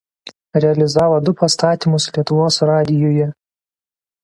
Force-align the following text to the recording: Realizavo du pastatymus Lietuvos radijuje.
Realizavo 0.63 1.19
du 1.27 1.33
pastatymus 1.43 2.09
Lietuvos 2.17 2.59
radijuje. 2.73 3.31